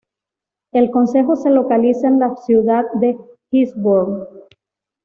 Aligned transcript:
El 0.73 0.89
concejo 0.89 1.35
se 1.35 1.51
localiza 1.51 2.07
en 2.07 2.17
la 2.17 2.35
ciudad 2.37 2.85
de 2.93 3.15
Gisborne. 3.51 4.25